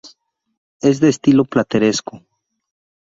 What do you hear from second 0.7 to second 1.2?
Es de